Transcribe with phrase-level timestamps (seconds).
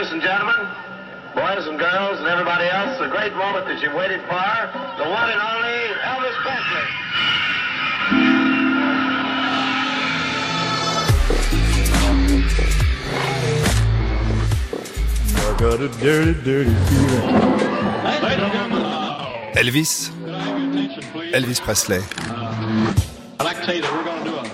[0.00, 0.56] Ladies and gentlemen,
[1.34, 4.32] boys and girls, and everybody else, the great moment that you've waited for,
[4.96, 6.86] the one and only Elvis Presley.
[19.54, 20.10] Elvis.
[21.34, 22.00] Elvis Presley.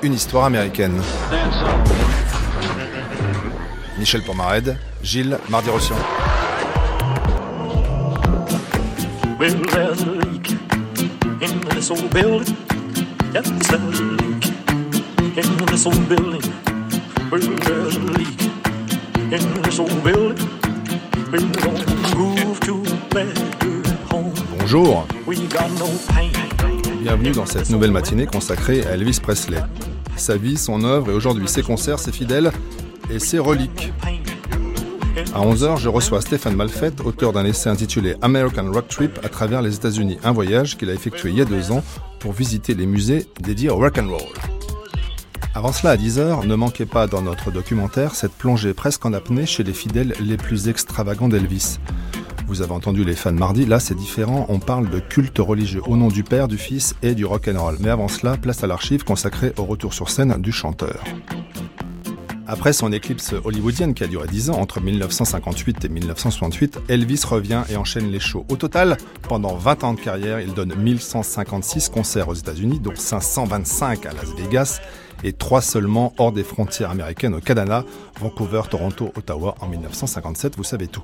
[0.03, 1.01] Une histoire américaine.
[3.99, 5.97] Michel Pomared, Gilles Mardi-Rossian.
[9.39, 10.51] Well, there's a leak
[11.43, 12.57] in this old building.
[13.33, 14.45] Yes, there's a leak
[15.37, 16.43] in this old building.
[17.31, 18.41] Well, there's a leak
[19.33, 20.49] in this old building.
[21.33, 23.41] We're gonna move to a better
[24.11, 24.33] home.
[24.59, 26.33] Bonjour, We got no pain.
[27.03, 29.63] bienvenue dans cette nouvelle matinée consacrée à Elvis Presley.
[30.17, 32.51] Sa vie, son œuvre et aujourd'hui ses concerts, ses fidèles
[33.17, 33.93] et ses reliques.
[35.35, 39.63] À 11h, je reçois Stéphane Malfette, auteur d'un essai intitulé American Rock Trip à travers
[39.63, 41.83] les États-Unis, un voyage qu'il a effectué il y a deux ans
[42.21, 44.29] pour visiter les musées dédiés au rock and roll.
[45.55, 49.47] Avant cela, à 10h, ne manquez pas dans notre documentaire cette plongée presque en apnée
[49.47, 51.79] chez les fidèles les plus extravagants d'Elvis.
[52.47, 55.97] Vous avez entendu les fans mardi, là c'est différent, on parle de culte religieux au
[55.97, 57.77] nom du Père, du Fils et du rock and roll.
[57.81, 61.03] Mais avant cela, place à l'archive consacrée au retour sur scène du chanteur.
[62.49, 67.65] Après son éclipse hollywoodienne qui a duré 10 ans, entre 1958 et 1968, Elvis revient
[67.69, 68.47] et enchaîne les shows.
[68.49, 74.07] Au total, pendant 20 ans de carrière, il donne 1156 concerts aux États-Unis, dont 525
[74.07, 74.81] à Las Vegas
[75.25, 77.85] et 3 seulement hors des frontières américaines au Canada,
[78.21, 81.03] Vancouver, Toronto, Ottawa en 1957, vous savez tout.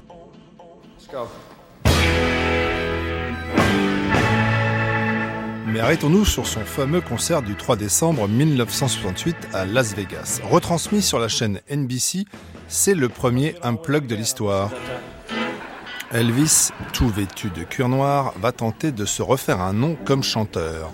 [5.73, 10.41] Mais arrêtons-nous sur son fameux concert du 3 décembre 1968 à Las Vegas.
[10.45, 12.27] Retransmis sur la chaîne NBC,
[12.69, 14.71] c'est le premier unplug de l'histoire.
[16.11, 20.93] Elvis, tout vêtu de cuir noir, va tenter de se refaire un nom comme chanteur.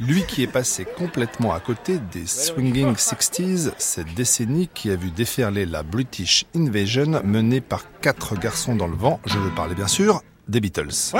[0.00, 5.12] Lui qui est passé complètement à côté des Swinging 60s, cette décennie qui a vu
[5.12, 9.86] déferler la British Invasion menée par quatre garçons dans le vent, je veux parler bien
[9.86, 11.12] sûr des Beatles.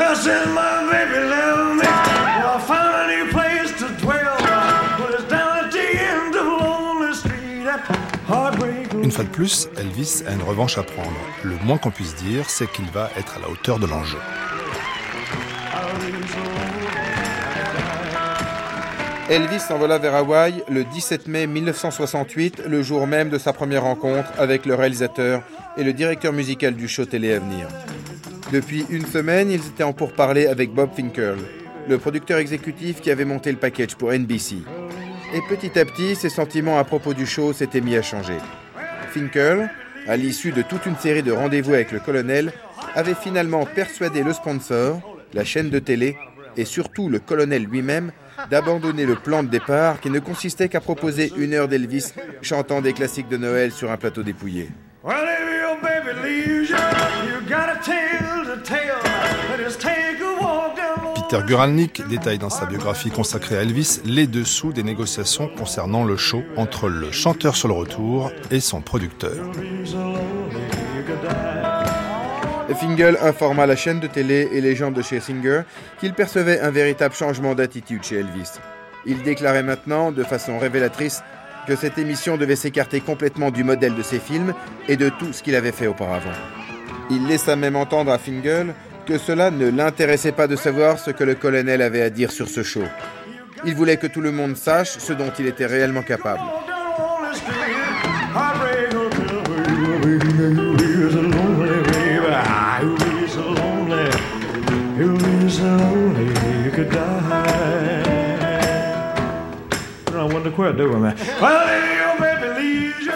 [9.25, 11.17] De plus, Elvis a une revanche à prendre.
[11.43, 14.19] Le moins qu'on puisse dire, c'est qu'il va être à la hauteur de l'enjeu.
[19.31, 24.31] Elvis s'envola vers Hawaï le 17 mai 1968, le jour même de sa première rencontre
[24.39, 25.43] avec le réalisateur
[25.77, 27.69] et le directeur musical du show télé à venir.
[28.53, 31.37] Depuis une semaine, ils étaient en pourparlers avec Bob Finkel,
[31.89, 34.57] le producteur exécutif qui avait monté le package pour NBC.
[35.35, 38.39] Et petit à petit, ses sentiments à propos du show s'étaient mis à changer.
[39.09, 39.71] Finkel,
[40.07, 42.53] à l'issue de toute une série de rendez-vous avec le colonel,
[42.95, 45.01] avait finalement persuadé le sponsor,
[45.35, 46.17] la chaîne de télé,
[46.57, 48.13] et surtout le colonel lui-même,
[48.51, 52.93] d'abandonner le plan de départ qui ne consistait qu'à proposer une heure d'Elvis chantant des
[52.93, 54.69] classiques de Noël sur un plateau dépouillé.
[61.31, 66.17] Peter Guralnick détaille dans sa biographie consacrée à Elvis les dessous des négociations concernant le
[66.17, 69.35] show entre le chanteur sur le retour et son producteur.
[72.81, 75.65] Fingal informa la chaîne de télé et les gens de chez Singer
[76.01, 78.53] qu'il percevait un véritable changement d'attitude chez Elvis.
[79.05, 81.21] Il déclarait maintenant, de façon révélatrice,
[81.67, 84.55] que cette émission devait s'écarter complètement du modèle de ses films
[84.89, 86.31] et de tout ce qu'il avait fait auparavant.
[87.11, 88.75] Il laissa même entendre à Fingal
[89.09, 92.47] que cela ne l'intéressait pas de savoir ce que le colonel avait à dire sur
[92.47, 92.85] ce show.
[93.65, 96.43] Il voulait que tout le monde sache ce dont il était réellement capable.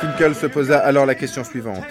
[0.01, 1.85] Finkel se posa alors la question suivante.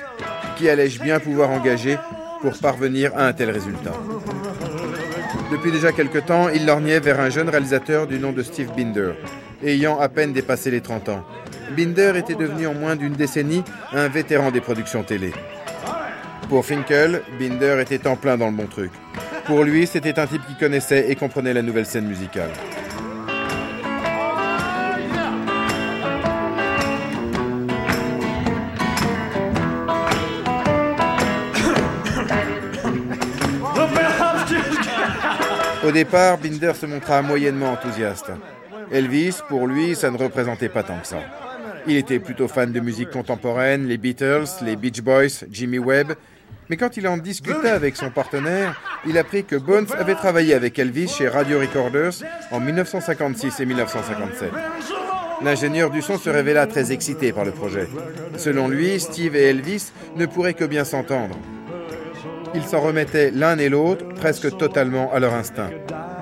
[0.57, 1.99] Qui allais-je bien pouvoir engager
[2.41, 3.93] pour parvenir à un tel résultat
[5.51, 9.11] Depuis déjà quelque temps, il lorgnait vers un jeune réalisateur du nom de Steve Binder,
[9.63, 11.23] ayant à peine dépassé les 30 ans.
[11.75, 15.31] Binder était devenu en moins d'une décennie un vétéran des productions télé.
[16.49, 18.91] Pour Finkel, Binder était en plein dans le bon truc.
[19.45, 22.51] Pour lui, c'était un type qui connaissait et comprenait la nouvelle scène musicale.
[35.91, 38.31] Au départ, Binder se montra moyennement enthousiaste.
[38.93, 41.19] Elvis, pour lui, ça ne représentait pas tant que ça.
[41.85, 46.13] Il était plutôt fan de musique contemporaine, les Beatles, les Beach Boys, Jimmy Webb,
[46.69, 50.79] Mais quand il en discuta avec son partenaire, il apprit que Bones avait travaillé avec
[50.79, 52.13] Elvis chez Radio Recorders
[52.51, 54.49] en 1956 et 1957.
[55.43, 57.89] L'ingénieur du son se révéla très excité par le projet.
[58.37, 61.35] Selon lui, Steve et Elvis ne pourraient que bien s'entendre.
[62.53, 65.69] Ils s'en remettaient l'un et l'autre presque totalement à leur instinct.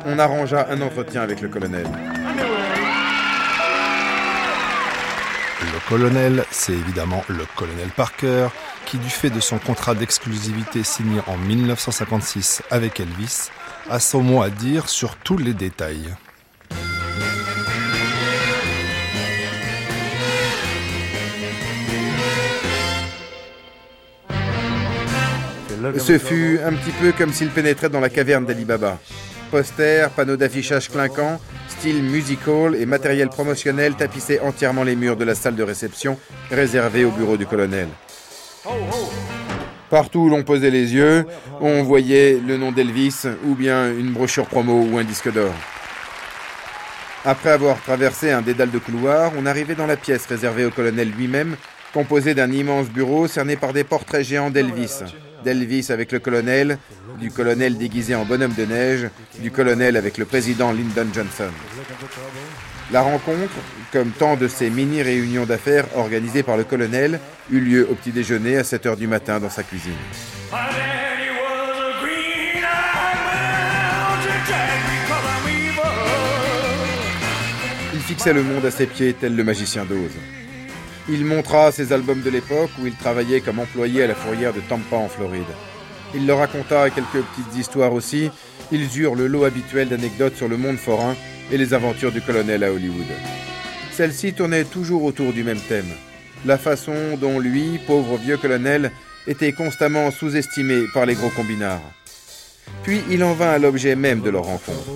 [0.06, 1.88] On arrangea un entretien avec le colonel.
[5.62, 8.50] Le colonel, c'est évidemment le colonel Parker,
[8.86, 13.50] qui du fait de son contrat d'exclusivité signé en 1956 avec Elvis,
[13.90, 16.14] a son mot à dire sur tous les détails.
[25.98, 29.00] Ce fut un petit peu comme s'il pénétrait dans la caverne d'Ali Baba.
[29.52, 35.34] Posters, panneaux d'affichage clinquants, style musical et matériel promotionnel tapissaient entièrement les murs de la
[35.34, 36.20] salle de réception
[36.52, 37.88] réservée au bureau du colonel.
[39.90, 41.26] Partout où l'on posait les yeux,
[41.62, 45.54] on voyait le nom d'Elvis ou bien une brochure promo ou un disque d'or.
[47.26, 51.10] Après avoir traversé un dédale de couloirs, on arrivait dans la pièce réservée au colonel
[51.10, 51.56] lui-même,
[51.94, 55.02] composée d'un immense bureau cerné par des portraits géants d'Elvis.
[55.44, 56.78] D'Elvis avec le colonel,
[57.20, 59.10] du colonel déguisé en bonhomme de neige,
[59.40, 61.52] du colonel avec le président Lyndon Johnson.
[62.92, 63.54] La rencontre,
[63.92, 67.20] comme tant de ces mini-réunions d'affaires organisées par le colonel,
[67.52, 69.94] eut lieu au petit déjeuner à 7 heures du matin dans sa cuisine.
[77.94, 80.12] Il fixait le monde à ses pieds tel le magicien d'Oz.
[81.12, 84.60] Il montra ses albums de l'époque où il travaillait comme employé à la fourrière de
[84.60, 85.42] Tampa en Floride.
[86.14, 88.30] Il leur raconta quelques petites histoires aussi.
[88.72, 91.16] Ils eurent le lot habituel d'anecdotes sur le monde forain
[91.52, 93.08] et les aventures du colonel à Hollywood.
[93.92, 95.90] Celles-ci tournaient toujours autour du même thème.
[96.46, 98.92] La façon dont lui, pauvre vieux colonel,
[99.28, 101.82] était constamment sous-estimé par les gros combinards.
[102.84, 104.92] Puis il en vint à l'objet même de leur rencontre.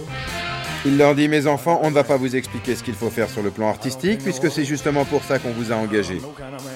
[0.86, 3.30] Il leur dit, mes enfants, on ne va pas vous expliquer ce qu'il faut faire
[3.30, 6.20] sur le plan artistique, puisque c'est justement pour ça qu'on vous a engagé.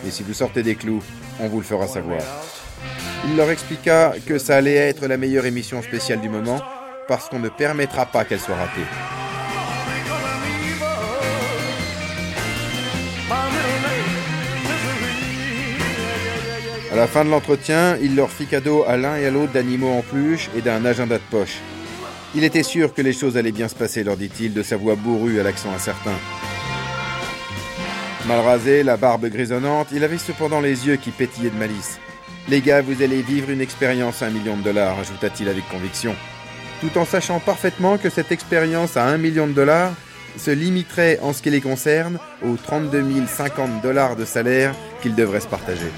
[0.07, 1.03] Et si vous sortez des clous,
[1.41, 2.21] on vous le fera savoir.
[3.27, 6.61] Il leur expliqua que ça allait être la meilleure émission spéciale du moment,
[7.09, 8.81] parce qu'on ne permettra pas qu'elle soit ratée.
[16.93, 19.91] À la fin de l'entretien, il leur fit cadeau à l'un et à l'autre d'animaux
[19.91, 21.57] en peluche et d'un agenda de poche.
[22.35, 24.95] Il était sûr que les choses allaient bien se passer, leur dit-il, de sa voix
[24.95, 26.15] bourrue à l'accent incertain.
[28.27, 31.99] Mal rasé, la barbe grisonnante, il avait cependant les yeux qui pétillaient de malice.
[32.49, 36.13] Les gars, vous allez vivre une expérience à un million de dollars, ajouta-t-il avec conviction,
[36.81, 39.93] tout en sachant parfaitement que cette expérience à un million de dollars
[40.37, 45.39] se limiterait en ce qui les concerne aux 32 050 dollars de salaire qu'ils devraient
[45.39, 45.91] se partager.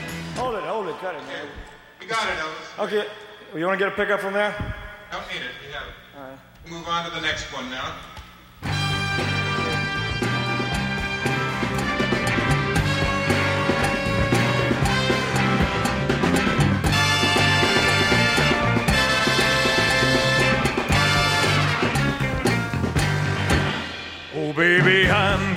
[6.69, 7.95] Move on to the next one now.
[24.35, 25.48] Oh, baby, I'm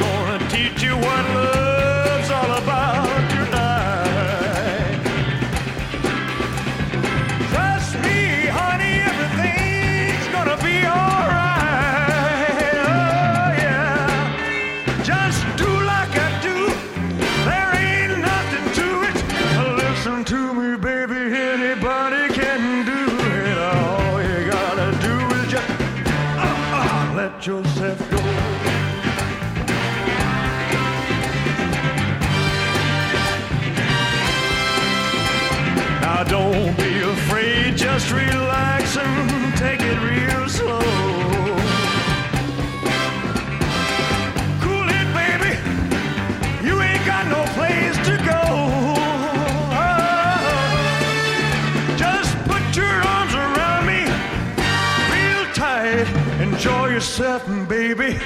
[57.33, 58.19] Yourself, baby.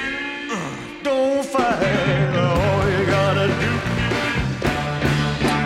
[1.01, 2.35] Don't fight.
[2.35, 3.71] All you gotta do,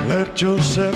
[0.07, 0.90] let yourself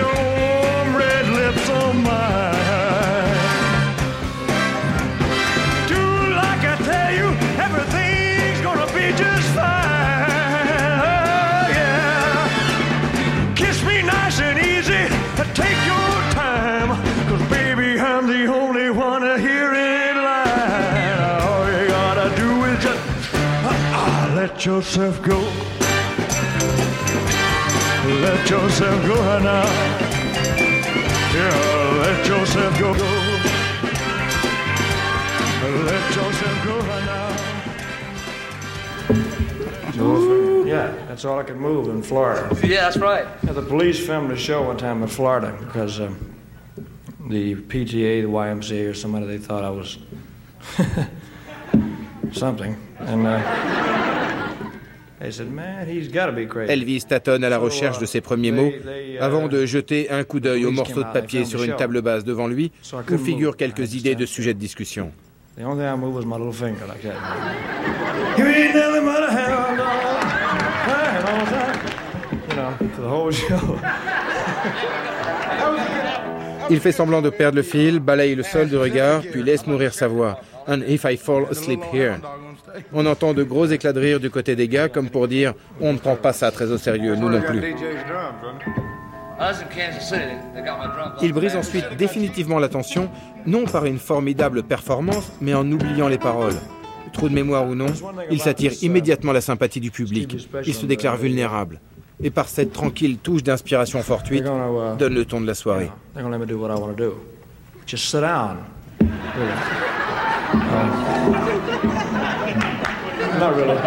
[0.00, 3.36] your warm red lips on mine.
[5.92, 6.02] Do
[6.42, 7.28] like I tell you,
[7.66, 10.30] everything's gonna be just fine.
[11.76, 12.48] Yeah.
[13.60, 15.04] Kiss me nice and easy,
[15.62, 16.08] take your
[17.56, 19.22] baby, I'm the only one.
[21.48, 23.02] All you gotta do is just
[23.34, 23.68] uh,
[24.00, 25.67] uh, let yourself go.
[28.28, 29.64] Let yourself go now.
[31.32, 32.92] Yeah, let yourself go.
[35.72, 37.28] Let yourself go now.
[40.66, 42.54] Yeah, that's all I could move in Florida.
[42.66, 43.26] Yeah, that's right.
[43.44, 46.34] Yeah, the police filmed a show one time in Florida because um,
[47.28, 49.96] the PTA, the YMCA, or somebody they thought I was
[52.38, 53.87] something, and uh,
[56.68, 58.72] Elvis tâtonne à la recherche de ses premiers mots
[59.20, 62.46] avant de jeter un coup d'œil au morceau de papier sur une table basse devant
[62.46, 62.72] lui
[63.10, 65.10] où figurent quelques idées de sujets de discussion.
[76.70, 79.94] Il fait semblant de perdre le fil, balaye le sol de regard, puis laisse mourir
[79.94, 80.40] sa voix.
[80.68, 82.20] And if I fall asleep here.
[82.92, 85.94] On entend de gros éclats de rire du côté des gars, comme pour dire on
[85.94, 87.74] ne prend pas ça très au sérieux, nous non plus.
[91.22, 93.08] Il brise ensuite définitivement l'attention,
[93.46, 96.56] non par une formidable performance, mais en oubliant les paroles.
[97.12, 97.86] Trou de mémoire ou non,
[98.30, 100.48] il s'attire immédiatement la sympathie du public.
[100.66, 101.80] Il se déclare vulnérable.
[102.22, 104.44] Et par cette tranquille touche d'inspiration fortuite,
[104.98, 105.90] donne le ton de la soirée.
[109.00, 109.52] Really.
[110.54, 110.90] Um,
[113.38, 113.78] not really.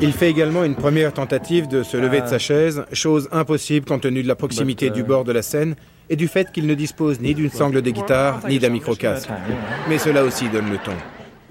[0.00, 4.02] Il fait également une première tentative de se lever de sa chaise, chose impossible compte
[4.02, 5.76] tenu de la proximité du bord de la scène
[6.10, 9.28] et du fait qu'il ne dispose ni d'une sangle de guitare ni d'un micro-casque.
[9.88, 10.92] Mais cela aussi donne le ton.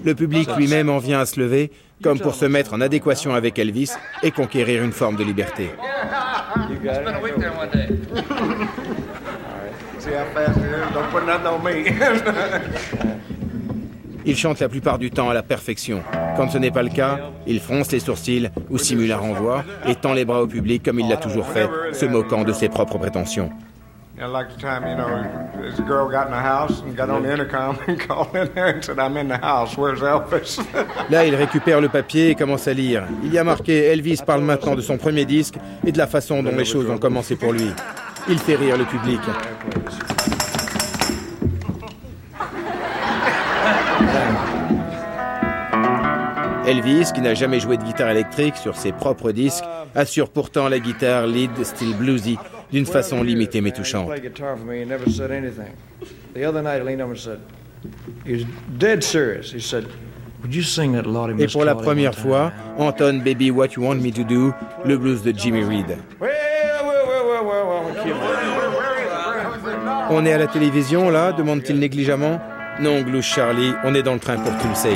[0.04, 1.70] Le public lui-même en vient à se lever,
[2.02, 3.92] comme pour se mettre en adéquation avec Elvis
[4.22, 5.70] et conquérir une forme de liberté.
[6.82, 7.88] Spent a week there one day.
[9.98, 10.92] See how fast it is?
[10.94, 11.84] Don't put nothing on me.
[14.24, 16.00] Il chante la plupart du temps à la perfection.
[16.36, 19.96] Quand ce n'est pas le cas, il fronce les sourcils ou simule un renvoi et
[19.96, 22.98] tend les bras au public comme il l'a toujours fait, se moquant de ses propres
[22.98, 23.50] prétentions.
[31.10, 33.02] Là, il récupère le papier et commence à lire.
[33.24, 36.42] Il y a marqué Elvis parle maintenant de son premier disque et de la façon
[36.44, 37.72] dont les choses ont commencé pour lui.
[38.28, 39.20] Il fait rire le public.
[46.66, 49.64] Elvis, qui n'a jamais joué de guitare électrique sur ses propres disques,
[49.94, 52.38] assure pourtant la guitare lead style bluesy
[52.70, 54.08] d'une façon limitée mais touchante.
[61.38, 64.52] Et pour la première one time?" fois, entonne Baby What You Want Me to Do,
[64.84, 65.98] le blues de Jimmy Reed.
[70.10, 72.40] On est à la télévision là demande-t-il négligemment.
[72.80, 74.94] Non, glouche Charlie, on est dans le train pour Tulsey.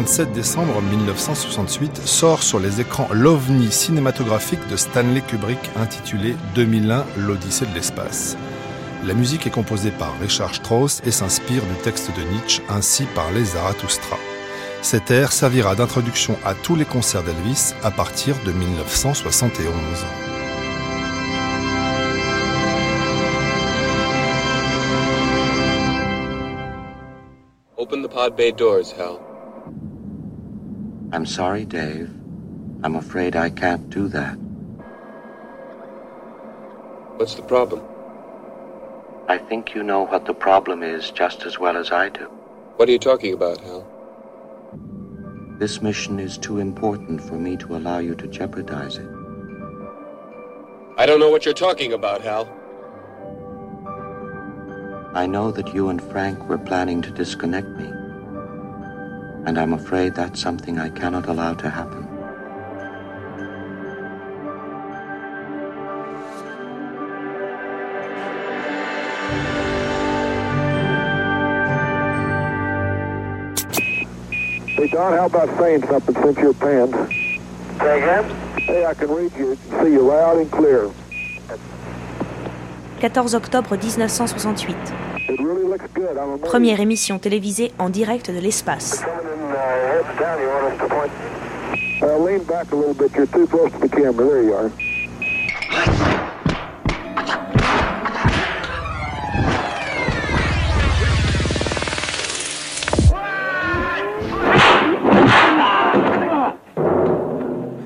[0.00, 7.66] 27 décembre 1968 sort sur les écrans l'ovni cinématographique de Stanley Kubrick intitulé 2001 l'Odyssée
[7.66, 8.38] de l'espace.
[9.04, 13.30] La musique est composée par Richard Strauss et s'inspire du texte de Nietzsche ainsi par
[13.32, 14.16] les Zarathustra.
[14.80, 19.70] Cet air servira d'introduction à tous les concerts d'Elvis à partir de 1971.
[27.76, 29.29] Open the pod bay doors, Hal.
[31.12, 32.08] I'm sorry, Dave.
[32.84, 34.34] I'm afraid I can't do that.
[37.16, 37.82] What's the problem?
[39.28, 42.26] I think you know what the problem is just as well as I do.
[42.76, 43.86] What are you talking about, Hal?
[45.58, 49.08] This mission is too important for me to allow you to jeopardize it.
[50.96, 52.48] I don't know what you're talking about, Hal.
[55.12, 57.99] I know that you and Frank were planning to disconnect me.
[59.46, 62.06] And I'm afraid that's something I cannot allow to happen.
[74.76, 76.94] Hey, Don, how about saying something since you're panned?
[77.80, 78.24] Say again?
[78.58, 80.90] Hey, I can read you, see you loud and clear.
[83.00, 84.76] 14 octobre 1968.
[85.28, 86.16] It really looks good.
[86.16, 86.44] I'm amazed.
[86.50, 89.02] Première émission télévisée en direct de l'espace.
[89.50, 90.40] Uh, heads down.
[90.40, 91.12] You want us to point?
[92.02, 93.12] Uh, lean back a little bit.
[93.14, 94.24] You're too close to the camera.
[94.24, 94.70] There you are.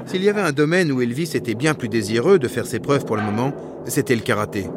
[0.06, 3.04] S'il y avait un domaine où Elvis était bien plus désireux de faire ses preuves
[3.04, 3.52] pour le moment,
[3.86, 4.68] c'était le karaté.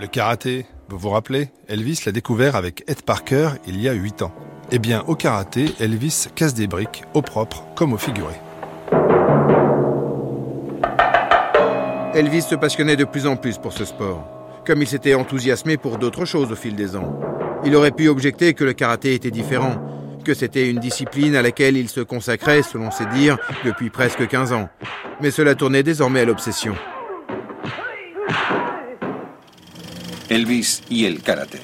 [0.00, 4.22] Le karaté, vous vous rappelez Elvis l'a découvert avec Ed Parker il y a 8
[4.22, 4.32] ans.
[4.70, 8.34] Eh bien, au karaté, Elvis casse des briques, au propre comme au figuré.
[12.14, 14.26] Elvis se passionnait de plus en plus pour ce sport,
[14.64, 17.20] comme il s'était enthousiasmé pour d'autres choses au fil des ans.
[17.64, 19.76] Il aurait pu objecter que le karaté était différent,
[20.24, 24.52] que c'était une discipline à laquelle il se consacrait, selon ses dires, depuis presque 15
[24.52, 24.68] ans.
[25.20, 26.74] Mais cela tournait désormais à l'obsession.
[30.28, 31.60] Elvis y el karate.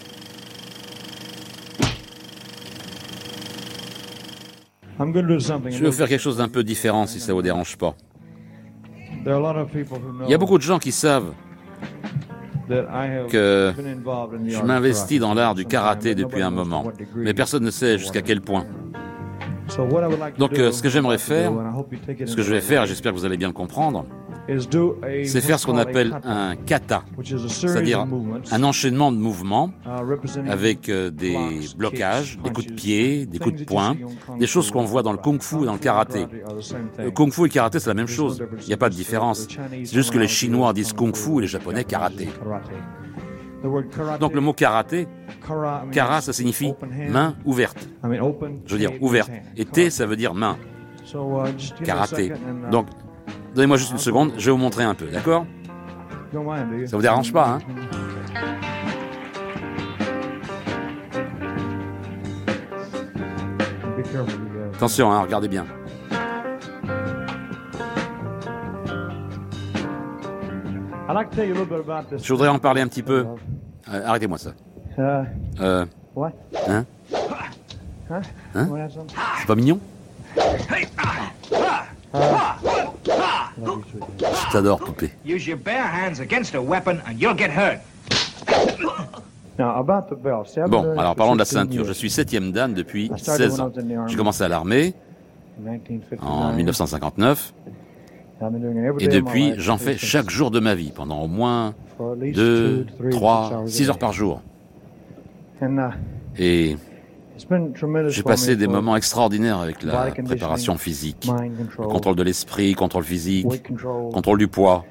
[5.00, 7.94] Je vais faire quelque chose d'un peu différent si ça vous dérange pas.
[9.24, 10.92] There are a lot of people who know Il y a beaucoup de gens qui
[10.92, 11.32] savent
[12.68, 16.42] that I have que been involved in the je m'investis dans l'art du karaté depuis
[16.42, 16.84] un moment.
[17.16, 18.64] Mais personne ne sait jusqu'à quel point.
[19.68, 21.52] So what I would like to Donc do, euh, ce que j'aimerais faire,
[22.26, 24.06] ce que je vais faire, j'espère que vous allez bien le comprendre,
[25.24, 28.06] c'est faire ce qu'on appelle un kata, c'est-à-dire
[28.50, 31.36] un enchaînement de mouvements uh, avec euh, des
[31.76, 33.96] blocages, des coups de pied, des coups de poing,
[34.38, 36.26] des choses Fu qu'on voit dans le kung fu et dans le karaté.
[36.46, 37.14] are the same Le thing.
[37.14, 38.42] kung fu et le karaté, c'est la même chose.
[38.62, 39.46] Il n'y a pas de différence.
[39.48, 42.26] C'est juste que les Chinois is disent kung kung fu et les the Japonais Japanese
[42.26, 42.28] karaté.
[44.18, 45.06] Donc le mot karaté,
[45.92, 46.74] kara, ça signifie
[47.08, 47.88] main ouverte.
[48.66, 49.30] Je veux dire ouverte.
[49.56, 50.56] Et T, ça veut dire main.
[51.04, 52.28] So, uh, Karaté.
[52.28, 52.86] uh, Donc,
[53.54, 55.46] donnez-moi juste une seconde, je vais vous montrer un peu, d'accord?
[56.86, 57.58] Ça vous dérange pas, hein.
[64.74, 65.66] Attention, hein, regardez bien.
[72.18, 73.26] Je voudrais en parler un petit peu.
[73.92, 74.50] Euh, Arrêtez-moi ça.
[74.98, 75.24] Uh,
[75.60, 76.32] Euh, what?
[76.68, 76.84] hein?
[78.10, 78.22] Hein
[78.90, 79.06] some?
[79.38, 79.78] C'est pas mignon
[83.04, 85.10] Je t'adore, poupée.
[85.24, 87.80] Use your bare hands against a weapon and you'll get hurt.
[90.68, 91.84] Bon, alors parlons de la 16 ceinture.
[91.84, 94.06] Je suis septième dan depuis I started 16 when I ans.
[94.08, 94.94] J'ai commencé à l'armée
[95.58, 96.22] In 1959.
[96.22, 97.54] en 1959
[98.40, 101.20] I've been doing it every et depuis j'en fais chaque jour de ma vie pendant
[101.20, 103.88] au moins for at least 2, two to three to six 3, hours a 6
[103.90, 104.42] heures par jour.
[105.60, 105.66] Uh,
[106.38, 106.76] Et
[108.10, 109.92] j'ai passé des moments extraordinaires avec la
[110.24, 111.28] préparation physique,
[111.78, 113.46] le contrôle de l'esprit, contrôle physique,
[114.12, 114.84] contrôle du poids,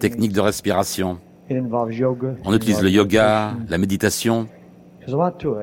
[0.00, 1.18] technique de respiration.
[2.44, 4.48] On utilise le yoga, la méditation.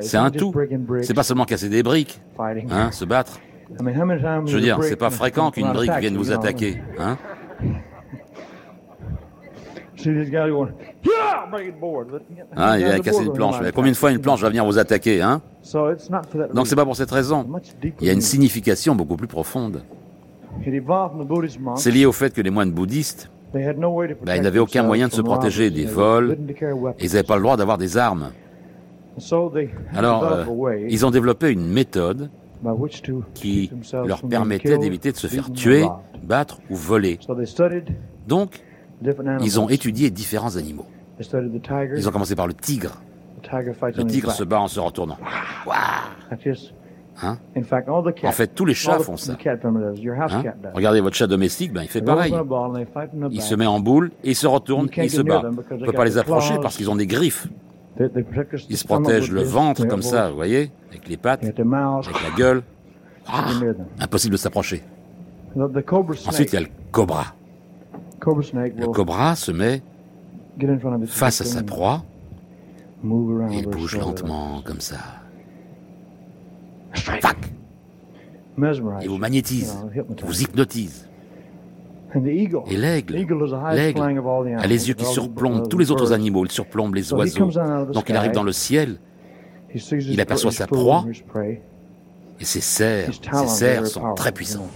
[0.02, 0.52] C'est un tout.
[1.02, 2.20] C'est pas seulement casser des briques,
[2.72, 3.40] hein, se battre.
[4.48, 7.18] Je veux dire, c'est pas fréquent qu'une brique vienne vous attaquer, hein.
[7.58, 7.94] See this guy going, yeah, break it board.
[9.18, 9.95] Let me get-
[12.56, 13.56] Hein, il the vient casser board une planche.
[13.62, 15.42] Mais combien de fois une planche va venir vous attaquer, hein?
[15.62, 17.46] So it's not for that Donc c'est pas pour cette raison.
[18.02, 19.84] Il y a une signification beaucoup plus profonde.
[21.76, 25.22] C'est lié au fait que les moines bouddhistes, bah, ils n'avaient aucun moyen de se
[25.22, 26.38] protéger des vols
[27.00, 28.32] et ils n'avaient pas le droit d'avoir des armes.
[29.18, 32.30] So they Alors, euh, a ils ont développé une méthode
[33.34, 33.72] qui
[34.06, 35.86] leur permettait d'éviter de se faire tuer,
[36.24, 37.20] battre ou voler.
[38.28, 38.62] Donc.
[39.42, 40.86] Ils ont étudié différents animaux.
[41.20, 43.02] Ils ont commencé par le tigre.
[43.52, 45.18] Le tigre se bat en se retournant.
[47.22, 47.38] Hein?
[47.56, 49.34] In fact, all the cats, En fait, tous les chats font ça.
[49.34, 50.44] Hein?
[50.74, 52.34] Regardez votre chat domestique, ben, il fait pareil.
[53.32, 55.42] Il se met en boule et il se retourne et il se bat.
[55.46, 57.48] On they peut pas les approcher parce qu'ils ont des griffes.
[58.70, 62.64] Ils se protègent le ventre comme ça, vous voyez, avec les pattes, avec la gueule.
[63.28, 63.46] Ah,
[64.00, 64.84] impossible de s'approcher.
[65.56, 67.26] Ensuite, il y a le cobra.
[68.26, 69.82] Le cobra se met
[71.06, 72.04] face à sa proie.
[73.04, 74.98] et il bouge lentement comme ça.
[76.94, 77.38] Fac
[79.02, 79.78] Il vous magnétise,
[80.24, 81.08] vous hypnotise.
[82.16, 83.54] Et l'aigle, l'aigle
[84.58, 87.52] a les yeux qui surplombent tous les autres animaux, il surplombe les oiseaux.
[87.92, 89.00] Donc il arrive dans le ciel.
[89.92, 91.06] Il aperçoit sa proie.
[92.40, 94.72] et ses serres, ses serres sont très puissantes.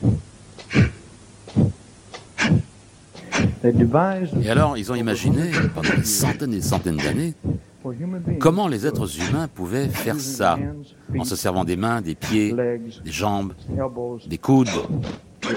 [3.26, 7.34] They devised Et alors, ils ont imaginé, pendant des centaines et des centaines d'années,
[8.38, 10.58] comment les êtres humains pouvaient faire ça,
[11.18, 13.52] en se servant des mains, des pieds, des jambes,
[14.26, 14.68] des coudes,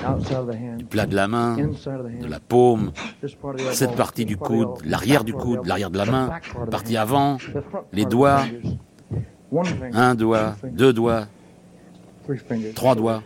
[0.05, 2.91] hand, plat de la main, de la paume,
[3.71, 6.29] cette partie du coude, l'arrière du coude, l'arrière de la main,
[6.65, 7.38] the partie avant,
[7.93, 8.43] les doigts,
[9.93, 11.27] un doigt, deux doigts,
[12.75, 13.23] trois doigts,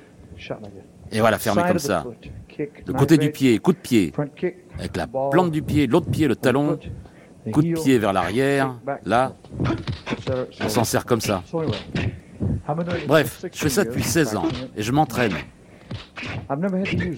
[1.12, 2.06] et voilà, fermé comme ça.
[2.58, 4.14] Le côté du pied, coup de pied,
[4.80, 6.80] avec la plante du pied, l'autre pied, le talon,
[7.52, 9.34] coup de pied vers l'arrière, là,
[10.62, 11.44] on s'en sert comme ça.
[13.08, 15.34] Bref, je fais ça 16 depuis years, 16 ans et je m'entraîne.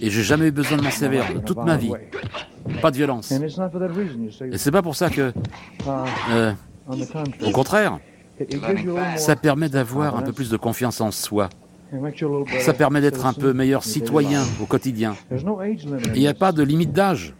[0.00, 1.92] Et j'ai jamais eu besoin de m'en servir de toute ma vie.
[2.82, 3.32] Pas de violence.
[3.32, 5.32] Et c'est pas pour ça que,
[5.86, 5.90] Uh,
[6.32, 6.52] euh,
[7.44, 8.00] au contraire,
[9.16, 11.48] ça permet d'avoir un peu plus de confiance en soi.
[12.60, 15.14] Ça permet d'être un peu meilleur citoyen au quotidien.
[16.14, 17.34] Il n'y a pas de limite d'âge.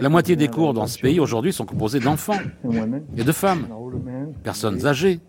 [0.00, 2.38] La moitié des cours dans ce pays aujourd'hui sont composés d'enfants
[3.16, 3.66] et de femmes,
[4.42, 5.20] personnes âgées,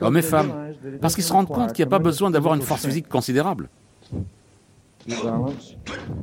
[0.00, 0.52] hommes et femmes,
[1.00, 3.68] parce qu'ils se rendent compte qu'il n'y a pas besoin d'avoir une force physique considérable.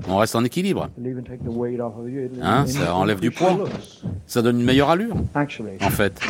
[0.08, 0.90] On reste en équilibre.
[2.42, 3.58] Hein, ça enlève du poids.
[4.26, 6.22] Ça donne une meilleure allure, en fait,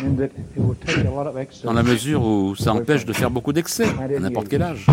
[1.64, 4.86] dans la mesure où ça empêche de faire beaucoup d'excès à n'importe quel âge.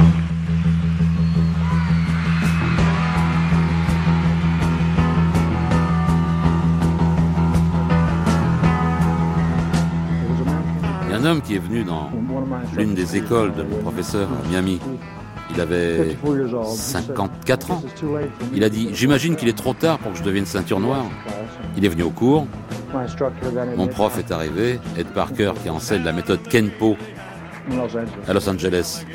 [11.27, 12.09] Homme qui est venu dans
[12.75, 14.79] l'une des écoles de mon professeur à Miami.
[15.53, 16.17] Il avait
[16.75, 17.83] 54 ans.
[18.53, 21.05] Il a dit J'imagine qu'il est trop tard pour que je devienne ceinture noire.
[21.77, 22.47] Il est venu au cours.
[23.75, 26.97] Mon prof est arrivé, Ed Parker, qui enseigne la méthode Kenpo
[28.27, 29.05] à Los Angeles.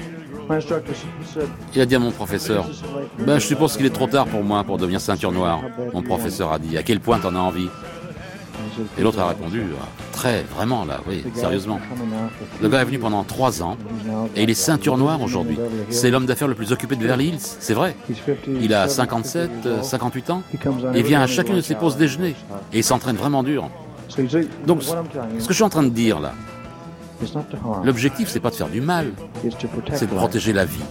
[1.75, 2.67] Il a dit à mon professeur
[3.21, 5.61] Ben, je suppose qu'il est trop tard pour moi pour devenir ceinture noire.
[5.93, 7.69] Mon professeur a dit À quel point t'en as envie?
[8.99, 11.81] Et l'autre a répondu Ah, Très, vraiment, là, oui, sérieusement.
[12.61, 13.77] Le gars est venu pendant trois ans
[14.37, 15.59] et il est ceinture noire aujourd'hui.
[15.91, 17.97] C'est l'homme d'affaires le plus occupé de Beverly Hills, c'est vrai.
[18.61, 20.43] Il a 57, euh, 58 ans.
[20.95, 22.35] Et il vient à chacune de ses pauses déjeuner
[22.73, 23.69] et il s'entraîne vraiment dur.
[24.67, 26.33] Donc, ce que je suis en train de dire là,
[27.85, 29.13] l'objectif c'est pas de faire du mal,
[29.95, 30.83] c'est de protéger la vie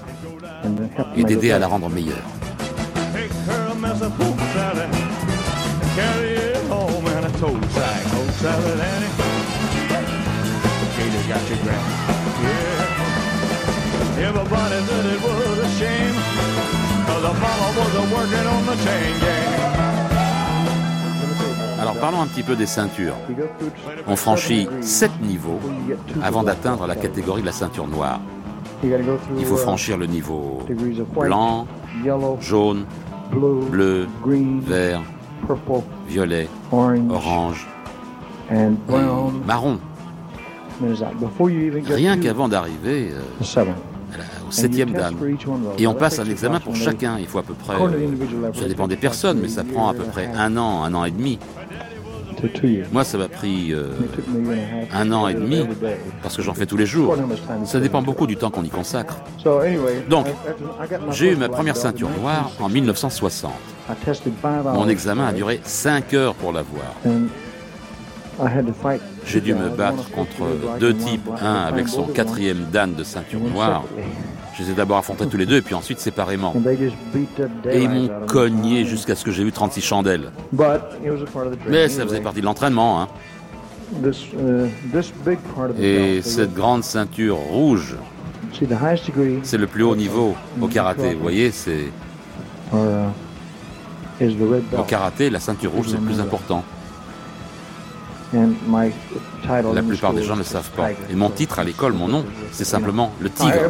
[1.16, 2.18] et d'aider à la rendre meilleure.
[21.80, 23.16] Alors parlons un petit peu des ceintures.
[24.08, 25.60] On franchit sept niveaux
[26.24, 28.20] avant d'atteindre la catégorie de la ceinture noire.
[28.84, 30.64] Il faut franchir le niveau
[31.16, 31.68] blanc,
[32.40, 32.86] jaune,
[33.32, 34.08] bleu,
[34.66, 35.02] vert,
[36.08, 37.68] violet, orange.
[39.46, 39.80] Marron.
[41.88, 43.66] Rien qu'avant d'arriver euh,
[44.48, 45.16] au septième dan.
[45.78, 47.18] Et on passe un examen pour chacun.
[47.20, 50.04] Il faut à peu près, euh, ça dépend des personnes, mais ça prend à peu
[50.04, 51.40] près un an, un an et demi.
[52.92, 53.90] Moi, ça m'a pris euh,
[54.92, 55.64] un an et demi
[56.24, 57.16] parce que j'en fais tous les jours.
[57.66, 59.18] Ça dépend beaucoup du temps qu'on y consacre.
[59.38, 60.26] So anyway, Donc,
[61.12, 63.52] J'ai eu ma première ceinture noire en 1960.
[63.90, 66.96] I tested five Mon examen a duré 5 heures pour l'avoir.
[69.26, 73.84] J'ai dû me battre contre deux types, un avec son quatrième dan de ceinture noire.
[74.54, 76.54] Je les ai d'abord affrontés tous les deux, puis ensuite séparément.
[77.70, 80.32] Et ils m'ont cogné jusqu'à ce que j'ai eu 36 chandelles.
[81.68, 83.02] Mais ça faisait partie de l'entraînement.
[83.02, 83.08] Hein.
[84.04, 84.68] Uh,
[85.80, 87.96] Et cette grande ceinture rouge,
[89.44, 91.14] c'est le plus haut niveau au karaté.
[91.14, 91.90] Vous voyez, c'est
[92.74, 92.78] uh,
[94.78, 96.64] au karaté, la ceinture rouge, c'est le plus important.
[98.34, 98.92] And my
[99.42, 100.92] title La plupart des gens ne is savent pas.
[101.10, 103.70] Et mon titre à l'école, mon nom, c'est simplement le Ah, tigre.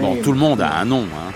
[0.00, 1.02] Bon, tout le monde a un nom.
[1.02, 1.32] hein.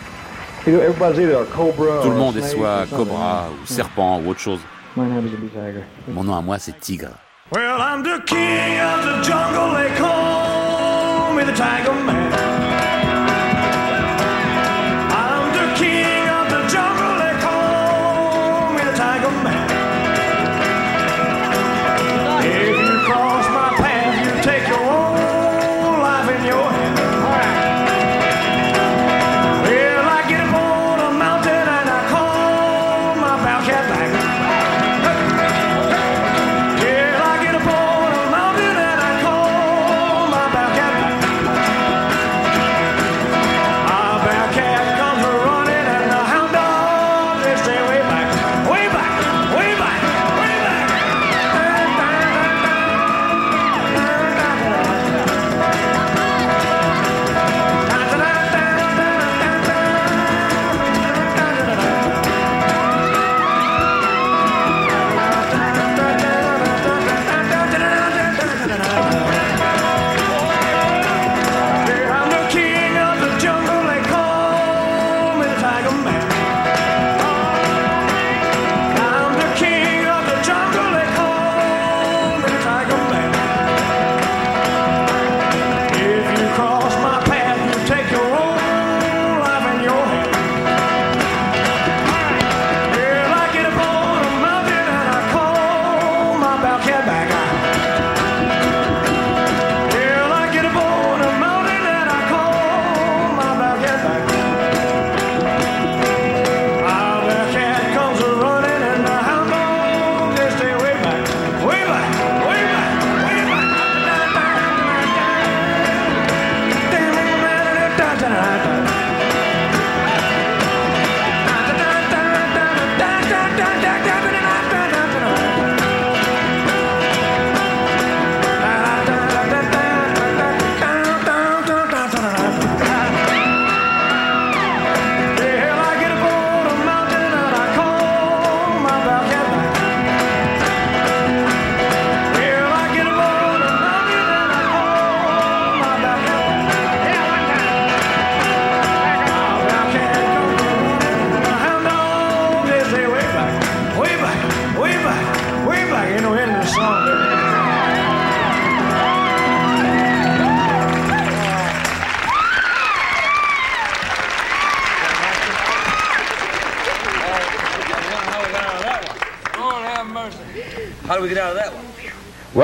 [0.64, 4.60] Tout le or a monde est snake soit cobra ou serpent ou autre chose.
[4.96, 7.08] Mon nom à moi, c'est tigre.
[7.52, 9.74] Well, I'm the king of the jungle.
[9.76, 12.21] They call me the Tiger Man.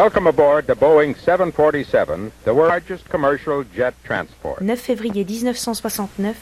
[0.09, 4.63] Welcome aboard the Boeing 747, the world's largest commercial jet transport.
[4.63, 6.35] 9 février 1969,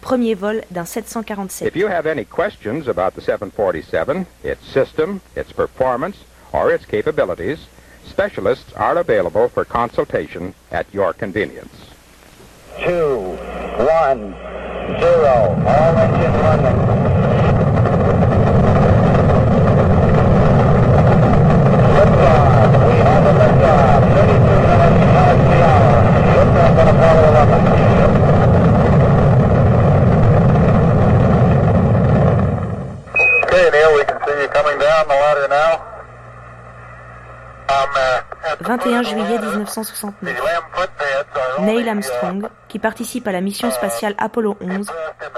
[0.00, 1.66] premier vol d'un 747.
[1.68, 6.16] If you have any questions about the 747, its system, its performance,
[6.54, 7.66] or its capabilities,
[8.06, 11.76] specialists are available for consultation at your convenience.
[12.82, 13.36] two,
[13.76, 14.32] one,
[14.98, 15.52] zero.
[15.66, 17.05] All engine running.
[38.60, 40.14] 21 juillet 1969.
[41.60, 44.90] Neil Armstrong, qui participe à la mission spatiale Apollo 11,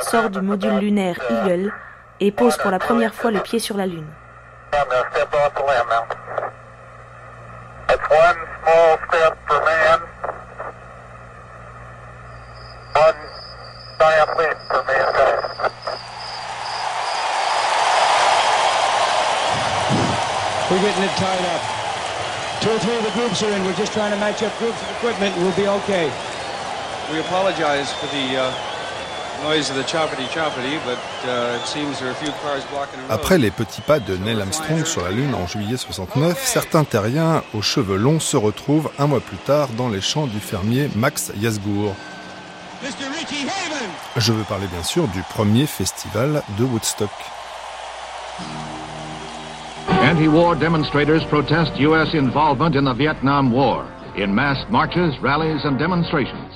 [0.03, 1.73] sort du module lunaire Eagle
[2.21, 4.07] et pose pour la première fois le pied sur la Lune.
[4.73, 6.05] I'm going to step off the limb now.
[7.89, 10.01] That's one small step for man,
[12.95, 13.17] one
[13.99, 15.49] giant leap for mankind.
[20.71, 21.63] We're getting it tied up.
[22.61, 23.65] Two or three of the groups are in.
[23.65, 26.11] We're just trying to match up groups of equipment and we'll be okay.
[27.11, 28.53] We apologize for the uh,
[29.45, 33.01] noise of the choppity choppity, but uh, it seems there are a few cars blocking
[33.01, 33.15] the road.
[33.15, 37.43] Après les petits pas de Neil Armstrong sur la Lune en juillet 69, certains terriens
[37.55, 41.33] aux cheveux longs se retrouvent un mois plus tard dans les champs du fermier Max
[41.37, 41.95] Yasgour.
[44.17, 47.09] Je veux parler bien sûr du premier festival de Woodstock.
[50.09, 52.15] Anti-war demonstrators protest U.S.
[52.15, 53.85] involvement in the Vietnam War
[54.17, 56.48] in mass marches, rallies, and demonstrations.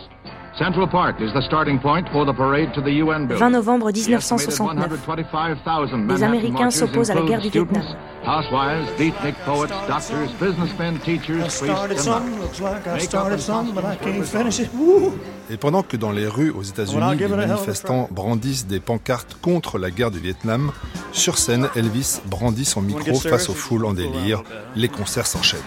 [1.83, 3.51] 20 building.
[3.51, 5.01] novembre The estimated 1969.
[5.05, 7.83] 125,000 Les Américains s'opposent à la guerre du Vietnam.
[7.83, 12.61] students, Housewives, beatnik poets, doctors, businessmen, teachers, I priests, started and something, monks.
[12.61, 14.31] looks like I Make up started and something, but I constitute can't results.
[14.31, 14.71] finish it.
[14.75, 15.13] Woo!
[15.51, 19.91] Et pendant que dans les rues aux États-Unis, les manifestants brandissent des pancartes contre la
[19.91, 20.71] guerre du Vietnam,
[21.11, 24.43] sur scène, Elvis brandit son micro face aux foules en délire.
[24.77, 25.61] Les concerts s'enchaînent.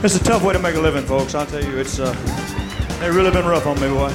[0.00, 1.34] It's a tough way to make a living, folks.
[1.34, 2.12] I'll tell you, it's uh,
[3.00, 4.12] they've really been rough on me, boy.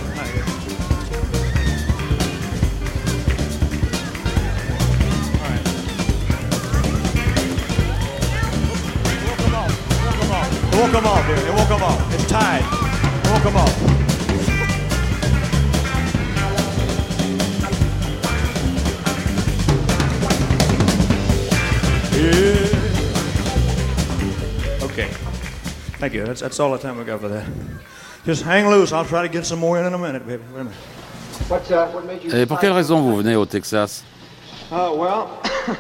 [10.71, 11.35] It won't come off, dear.
[11.35, 12.13] It won't come off.
[12.13, 12.63] It's tied.
[12.63, 14.02] It won't come off.
[26.03, 26.25] Thank you.
[26.25, 27.45] That's, that's all the time we got for that.
[28.25, 28.91] Just hang loose.
[28.91, 30.43] I'll try to get some more in in a minute, baby.
[30.51, 30.77] Wait a minute.
[31.47, 34.03] What's, uh, what made you Et pour quelle raison vous venez au Texas?
[34.69, 35.29] Uh, well,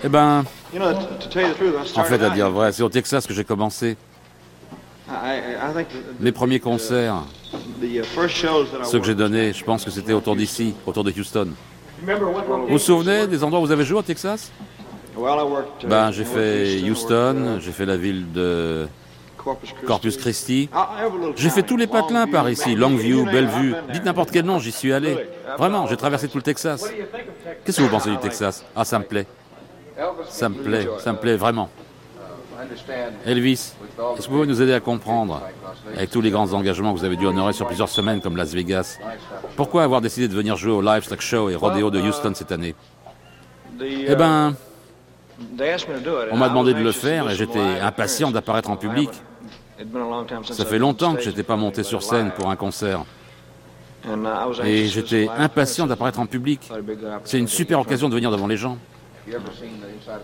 [0.01, 2.71] Eh ben, you know, to, tell you the truth, I en fait, à dire vrai,
[2.71, 3.97] c'est au Texas que j'ai commencé.
[5.09, 7.25] I, I think the, Les premiers concerts,
[7.81, 10.37] the uh, first shows that I ceux que j'ai donnés, je pense que c'était autour
[10.37, 11.49] d'ici, autour de Houston.
[12.01, 14.53] Vous vous souvenez des endroits où vous avez joué au Texas?
[15.17, 15.85] Well, I worked.
[15.85, 18.87] Ben, j'ai fait Houston, j'ai fait la ville de
[19.85, 20.69] Corpus Christi.
[21.35, 23.75] J'ai fait tous les patelins par ici, Longview, Bellevue.
[23.91, 25.27] Dites n'importe quel nom, j'y suis allé.
[25.57, 26.85] Vraiment, j'ai traversé tout le Texas.
[27.63, 28.65] Qu'est-ce que vous pensez du Texas?
[28.75, 29.27] Ah, ça me plaît.
[30.29, 31.69] Ça me plaît, ça me plaît vraiment.
[33.25, 33.73] Elvis,
[34.17, 35.41] est-ce que vous pouvez nous aider à comprendre,
[35.95, 38.53] avec tous les grands engagements que vous avez dû honorer sur plusieurs semaines comme Las
[38.53, 38.99] Vegas,
[39.55, 42.75] pourquoi avoir décidé de venir jouer au Livestock Show et Rodeo de Houston cette année?
[43.81, 44.55] Eh uh, ben,
[45.59, 45.87] it,
[46.31, 49.09] on m'a demandé de le faire et j'étais impatient d'apparaître en public.
[49.79, 51.55] It'd been a long time since Ça fait been on longtemps que stage j'étais pas
[51.55, 53.05] monté sur a scène pour un concert.
[54.05, 56.61] And, uh, I was Et j'étais impatient d'apparaître en public.
[56.63, 57.47] C'est une opportunity.
[57.55, 58.77] super occasion de venir devant les gens.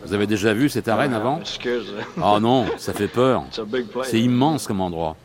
[0.05, 1.39] Vous avez déjà vu cette arène avant?
[1.45, 3.43] Scares the- Oh non, ça fait peur.
[4.03, 5.15] C'est immense comme endroit.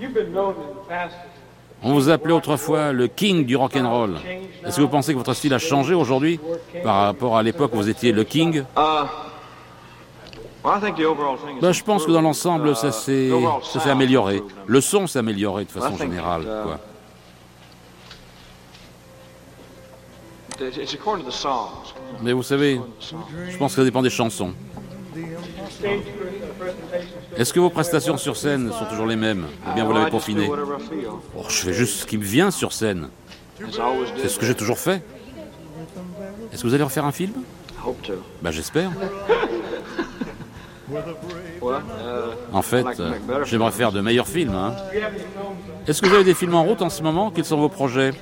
[0.00, 1.14] You've been known in the past.
[1.82, 4.16] On vous appelait autrefois le king du rock'n'roll.
[4.66, 6.40] Est-ce que vous pensez que votre style a changé aujourd'hui
[6.82, 9.04] par rapport à l'époque où vous étiez le king Uh, well,
[10.24, 10.53] I think the overall thing is
[11.60, 14.42] ben, Je pense que dans l'ensemble, Uh, ça s'est amélioré.
[14.66, 16.42] Le son s'est amélioré de façon générale.
[16.42, 16.80] uh, quoi.
[22.22, 22.80] Mais vous savez,
[23.50, 24.54] je pense que ça dépend des chansons.
[27.36, 30.48] Est-ce que vos prestations sur scène sont toujours les mêmes Ou bien vous l'avez peaufiné?
[31.36, 33.08] Oh, Je fais juste ce qui me vient sur scène.
[34.16, 35.02] C'est ce que j'ai toujours fait.
[36.52, 37.32] Est-ce que vous allez refaire un film?
[38.42, 38.90] Bah j'espère.
[42.52, 43.12] En fait, euh,
[43.44, 44.54] j'aimerais faire de meilleurs films.
[44.54, 44.74] hein.
[45.86, 47.30] Est-ce que vous avez des films en route en ce moment?
[47.30, 48.12] Quels sont vos projets?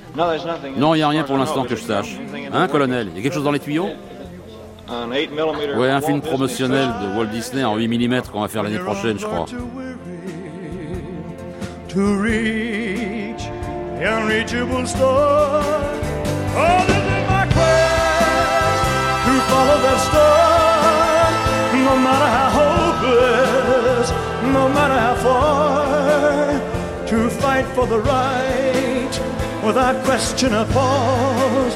[0.77, 2.17] Non, il n'y a rien pour l'instant que je sache.
[2.53, 3.07] Hein, colonel?
[3.11, 3.89] Il y a quelque chose dans les tuyaux?
[4.89, 5.29] Un 8
[5.77, 9.17] Ouais, un film promotionnel de Walt Disney en 8 mm qu'on va faire l'année prochaine,
[9.19, 9.45] je crois.
[20.13, 20.62] to
[21.83, 24.07] No matter how hopeless,
[24.57, 29.13] no matter how far, to fight for the right
[29.65, 31.75] without question or pause.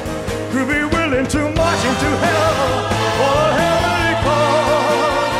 [0.52, 2.88] To be willing to march into hell
[3.18, 5.34] for a heavenly cause.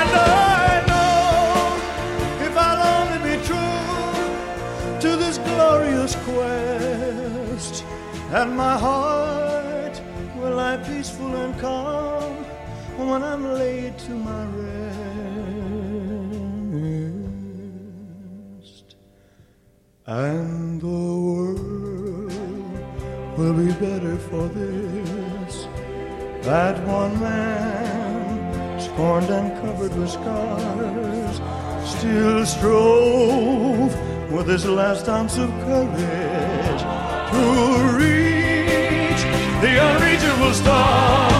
[0.00, 7.84] And I know if I'll only be true to this glorious quest,
[8.32, 9.37] and my heart
[13.08, 14.78] when I'm laid to my rest.
[20.06, 22.32] And the world
[23.38, 25.66] will be better for this.
[26.42, 31.40] That one man, scorned and covered with scars,
[31.96, 33.92] still strove
[34.30, 36.82] with his last ounce of courage
[37.32, 37.42] to
[38.02, 39.22] reach
[39.62, 41.37] the unreachable star.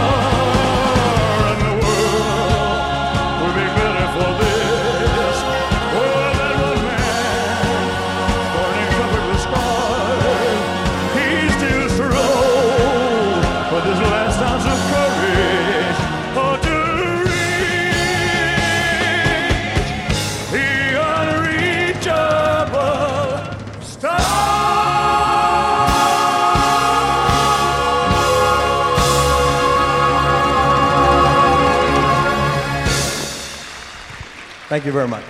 [34.68, 35.24] Thank you very much.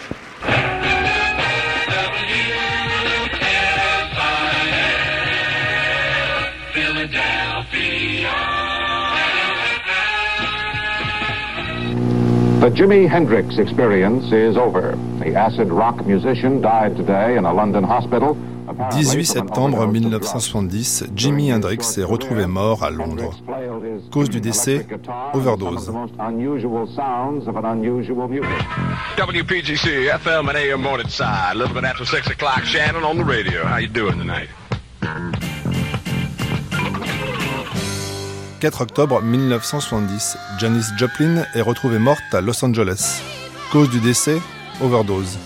[12.58, 14.96] The Jimi Hendrix experience is over.
[15.20, 18.36] The acid rock musician died today in a London hospital.
[18.78, 23.34] 18 septembre 1970, Jimi Hendrix est retrouvé mort à Londres.
[24.12, 24.86] Cause du décès,
[25.34, 25.90] overdose.
[29.18, 31.50] WPGC, FM and AM Morningside.
[31.50, 33.64] A little bit after 6 o'clock, Shannon on the radio.
[33.64, 34.48] How you doing tonight?
[38.60, 43.22] 4 octobre 1970, Janis Joplin est retrouvée morte à Los Angeles.
[43.72, 44.40] Cause du décès,
[44.80, 45.38] overdose.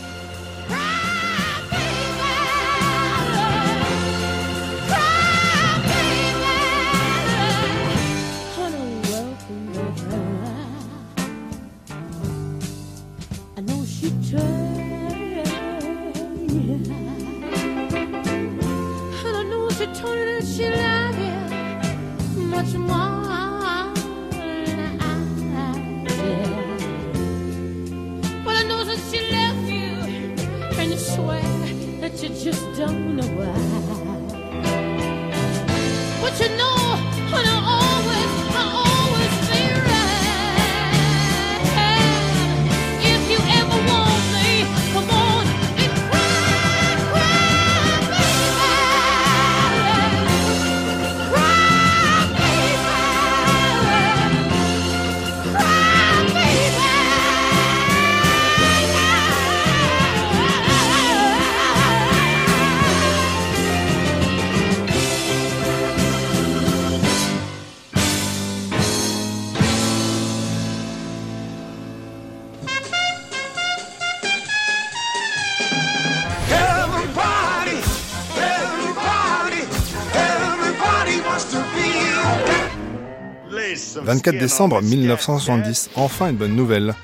[84.12, 86.94] 24 décembre 1970, enfin une bonne nouvelle,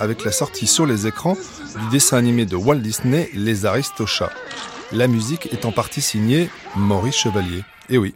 [0.00, 1.36] avec la sortie sur les écrans
[1.78, 4.32] du dessin animé de Walt Disney Les Aristochats.
[4.90, 7.64] La musique est en partie signée Maurice Chevalier.
[7.90, 8.14] Et oui.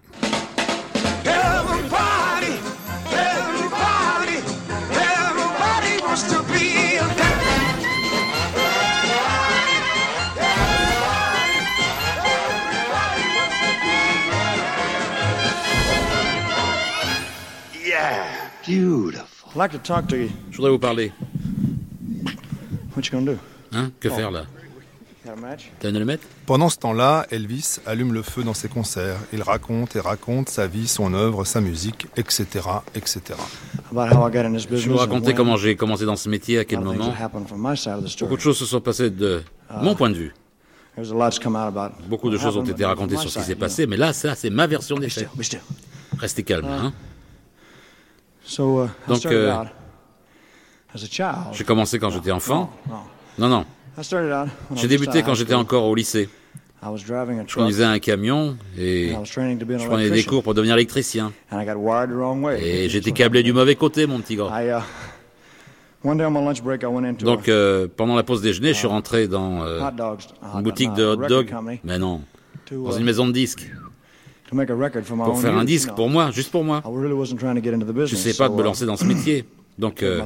[19.58, 20.28] Like to talk to you.
[20.50, 21.12] Je voudrais vous parler.
[22.96, 23.38] What you gonna do?
[23.72, 23.90] Hein?
[24.00, 24.14] Que Oh.
[24.14, 24.44] faire là?
[25.78, 29.18] T'as une allumette Pendant ce temps-là, Elvis allume le feu dans ses concerts.
[29.34, 32.46] Il raconte et raconte sa vie, son œuvre, sa musique, etc.,
[32.94, 33.20] etc.
[33.92, 35.34] About how I got in this Je vous when.
[35.34, 37.12] comment j'ai commencé dans ce métier, à quel moment.
[38.20, 39.80] Beaucoup de choses se sont passées de Ah.
[39.82, 40.32] mon point de vue.
[42.08, 44.50] Beaucoup de choses ont été racontées sur ce qui s'est passé, mais là, ça, c'est
[44.50, 45.28] ma version des faits.
[46.18, 46.78] Restez calme, Ah.
[46.84, 46.92] hein.
[48.58, 49.64] Uh, Donc, euh.
[51.52, 52.70] J'ai commencé quand j'étais enfant.
[53.38, 53.64] Non, Non,
[54.74, 56.28] J'ai débuté quand j'étais encore au lycée.
[56.80, 61.32] Je conduisais un camion et je prenais des cours pour devenir électricien.
[61.50, 62.62] And I got wired the wrong way.
[62.62, 64.48] Et j'étais câblé du mauvais côté, mon petit gars.
[64.48, 64.80] Uh,
[67.24, 69.80] Donc, euh, pendant la pause déjeuner, je suis rentré dans euh,
[70.54, 71.52] une boutique de hot dog.
[71.82, 72.22] Mais non,
[72.70, 73.68] dans uh, une maison de disques.
[74.50, 76.82] Pour faire un disque pour moi, juste pour moi.
[76.84, 78.20] I really wasn't trying to get into the Je business.
[78.20, 79.44] sais pas de me uh, lancer dans ce métier.
[79.78, 80.22] Donc, euh,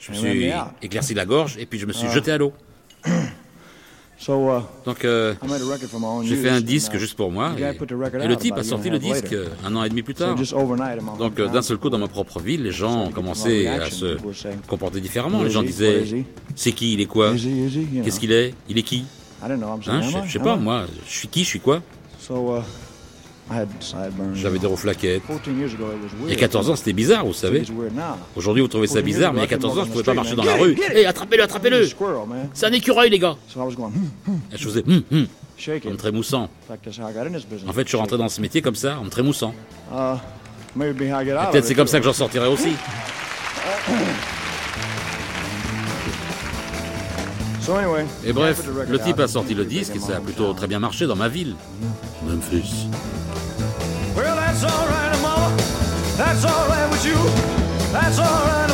[0.00, 0.50] je me suis
[0.82, 2.14] éclairci la gorge et puis je me suis Ah.
[2.14, 2.52] jeté à l'eau.
[4.28, 5.34] Uh, Donc, euh,
[6.22, 7.52] j'ai fait un and, disque uh, juste pour moi.
[7.58, 10.36] Et, le type a sorti le disque euh, un an et demi plus tard.
[11.18, 14.16] Donc, euh, d'un seul coup, dans ma propre ville, les gens commençaient à se
[14.68, 15.42] comporter différemment.
[15.42, 16.04] Les gens disaient
[16.54, 16.92] C'est qui?
[16.94, 17.32] Il est quoi?
[17.32, 18.54] Qu'est-ce qu'il est?
[18.68, 19.04] Il est qui?
[19.44, 19.66] I don't know.
[19.66, 21.82] I'm Hein, je, je sais pas, moi, je suis qui Je suis quoi?
[24.34, 25.22] J'avais des reflaquettes.
[25.26, 26.40] 14 years ago, it was Il y a weird.
[26.40, 27.62] 14 ans, c'était bizarre, vous savez.
[28.36, 29.84] Aujourd'hui, vous trouvez ça 14 years bizarre, mais il y a I couldn't 14 ans,
[29.84, 30.76] je on pouvais pas marcher dans la rue.
[30.94, 31.86] Hé, attrapez-le, attrapez-le
[32.28, 32.48] man.
[32.54, 35.26] C'est un écureuil, les gars going, hmm, hmm, Et je faisais hum, hum,
[35.86, 36.48] en me trémoussant.
[36.70, 39.54] En fait, je suis rentré dans ce métier comme ça, en me trémoussant.
[39.92, 42.74] Et Peut-être c'est comme ça que j'en sortirai aussi.
[48.24, 51.06] Et bref, le type a sorti le disque et ça a plutôt très bien marché
[51.06, 51.54] dans ma ville.
[52.26, 52.88] Memphis.
[54.62, 55.56] That's all right, mama.
[56.16, 57.16] That's all right with you.
[57.90, 58.71] That's all right,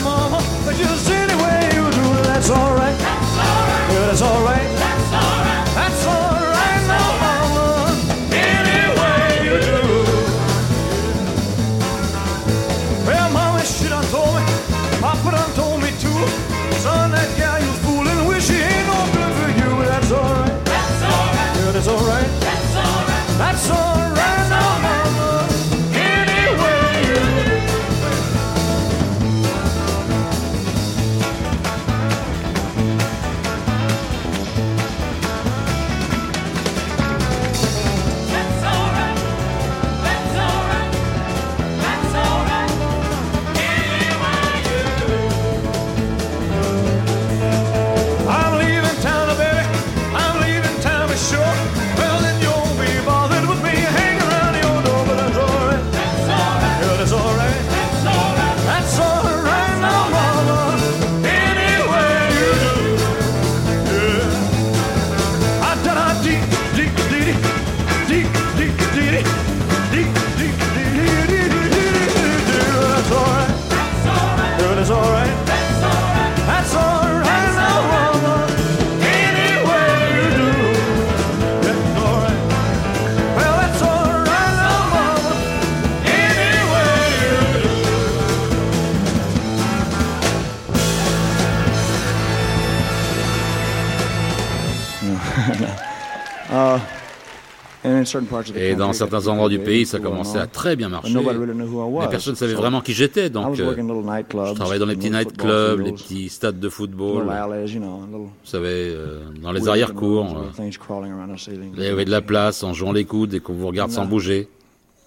[98.56, 101.14] Et dans certains endroits du pays, ça commençait à très bien marcher.
[101.14, 103.30] Mais personne ne savait vraiment qui j'étais.
[103.30, 107.24] Donc, euh, je travaillais dans les petits nightclubs, les petits stades de football.
[107.24, 110.44] Vous savez, euh, dans les arrière-cours.
[110.58, 114.02] Il y avait de la place en jouant les coudes et qu'on vous regarde sans
[114.02, 114.08] Non.
[114.08, 114.48] bouger.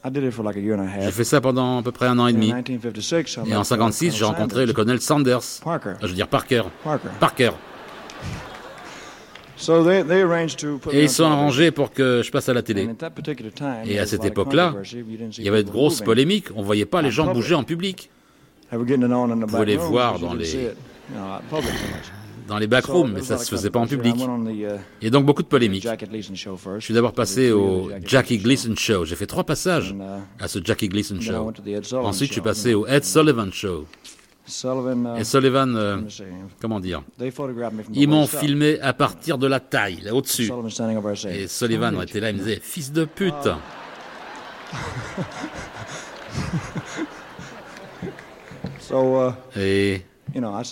[0.03, 2.47] J'ai fait ça pendant à peu près un an et demi.
[2.47, 5.41] 1956, I Et en uh, 56, j'ai rencontré le colonel Sanders.
[5.67, 6.63] Euh, Je veux dire Parker.
[6.83, 7.09] Parker.
[7.19, 7.51] Parker.
[7.51, 9.50] So they, they arranged to put me
[10.91, 12.89] Et ils sont arrangés pour que je passe à la télé.
[13.85, 14.75] Et à cette époque-là,
[15.37, 16.47] il y avait de grosses polémiques.
[16.55, 18.09] On ne voyait pas les En gens bouger en public.
[18.71, 20.71] On back les voir dans les-.
[22.47, 24.15] Dans les backrooms, mais ça se faisait pas en public.
[24.15, 25.87] The, uh, Il y a donc beaucoup de polémiques.
[25.87, 29.05] Je suis d'abord passé au Jackie Gleason Show.
[29.05, 31.53] J'ai fait trois passages uh, à ce Jackie Gleason Show.
[31.97, 33.85] Ensuite, je suis passé au Ed Sullivan Show.
[34.51, 36.01] Sullivan, uh, Et Sullivan, euh,
[36.59, 37.01] comment dire?
[37.93, 40.51] Ils m'ont filmé à partir de la taille, là au-dessus.
[41.29, 43.33] Et Sullivan était là, il me disait Fils de pute.
[48.91, 50.03] So, uh, Et
[50.39, 50.63] moi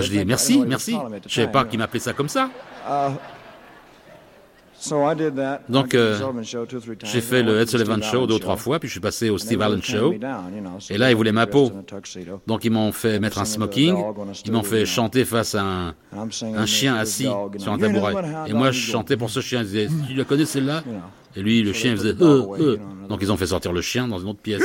[0.00, 0.96] je dis merci, merci.
[1.26, 2.48] Je savais time, pas qu'il m'appelait ça comme ça.
[2.86, 3.22] Uh, so I did
[4.44, 4.73] that.
[4.73, 4.73] I
[5.68, 6.18] Donc euh,
[7.04, 9.38] j'ai fait le Ed Sullivan Show deux ou trois fois, puis je suis passé au
[9.38, 10.14] Steve Allen Show.
[10.90, 11.72] Et là, ils voulaient ma peau.
[12.46, 13.96] Donc ils m'ont fait mettre un smoking,
[14.44, 17.28] ils m'ont fait chanter face à un, chien assis
[17.58, 18.14] sur un know, "You know tabouret.
[18.46, 20.82] Et moi je you go?" chantais pour ce chien, je disais Tu la connais celle-là.
[21.36, 22.78] Et lui, le chien they faisait euh, euh.
[23.08, 24.62] Donc ils ont fait sortir le chien dans une autre pièce.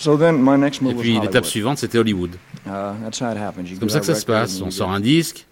[0.00, 2.36] Et move was puis l'étape suivante, c'était Hollywood.
[2.66, 2.70] Uh,
[3.12, 4.60] C'est comme ça que ça se passe.
[4.60, 5.46] On sort un disque,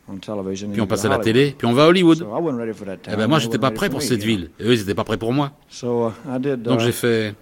[0.73, 2.19] puis on passe à la télé, puis on va à Hollywood.
[2.19, 4.51] That Eh ben moi, j'étais pas prêt pour cette ville.
[4.59, 5.53] Et eux, ils étaient pas prêts pour moi.
[5.83, 6.57] Uh.
[6.57, 7.35] Donc uh, j'ai fait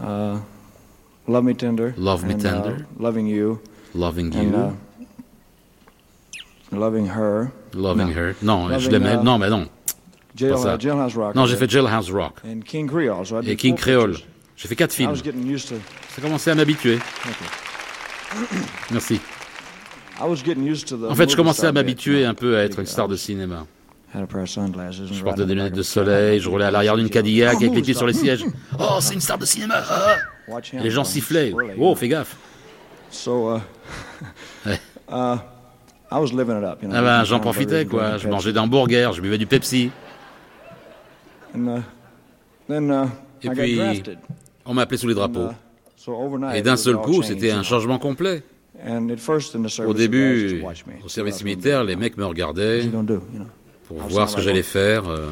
[0.00, 0.36] uh,
[1.28, 1.92] Love Me Tender.
[1.98, 2.76] Love Me Tender.
[2.78, 3.58] Uh, loving You.
[3.94, 4.52] Loving You,
[6.72, 7.50] uh, loving Her.
[7.74, 8.08] Loving.
[8.16, 8.34] Her.
[8.42, 9.14] Non, je l'aimais.
[9.14, 9.68] uh, Non, mais non.
[10.40, 11.32] Uh.
[11.34, 12.40] Non, j'ai fait Jailhouse Rock.
[12.44, 14.16] Et King Creole.
[14.60, 15.14] J'ai fait quatre films.
[15.16, 16.98] Ça commençait à m'habituer.
[18.90, 19.18] Merci.
[20.20, 20.34] En
[21.14, 23.66] fait, je commençais à m'habituer un peu à être une star de was- cinéma.
[24.14, 27.94] Je portais des lunettes de soleil, je roulais à l'arrière d'une Cadillac avec les pieds
[27.94, 28.44] sur les sièges.
[28.78, 30.16] Oh, c'est une star de cinéma ah
[30.48, 31.54] him, les gens sifflaient.
[31.78, 32.36] Oh, fais gaffe.
[33.26, 33.30] Uh,
[34.66, 34.80] Ouais.
[35.10, 35.36] uh.
[36.12, 36.20] Ah
[37.02, 38.18] ben, j'en profitais, quoi.
[38.18, 39.90] Je mangeais d'hamburgers, je buvais du Pepsi.
[41.54, 41.58] Uh,
[42.68, 43.04] uh,
[43.42, 44.02] Et puis.
[44.70, 45.48] On m'a appelé sous les drapeaux.
[46.06, 48.42] Uh, Et d'un seul coup, c'était un changement complet.
[49.84, 50.62] Au début,
[51.04, 52.88] au service militaire, les mecs me regardaient
[53.88, 55.08] pour voir ce que j'allais faire.
[55.08, 55.28] euh.